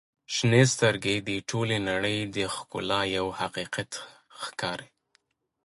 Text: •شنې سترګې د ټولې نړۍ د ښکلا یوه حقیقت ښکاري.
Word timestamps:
•شنې 0.33 0.63
سترګې 0.73 1.15
د 1.27 1.29
ټولې 1.49 1.77
نړۍ 1.89 2.17
د 2.35 2.37
ښکلا 2.55 3.01
یوه 3.17 3.33
حقیقت 3.41 3.91
ښکاري. 4.41 4.89